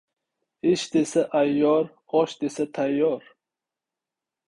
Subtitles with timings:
[0.69, 1.85] Ish desa, ayyor,
[2.23, 3.33] osh desa, tayyor.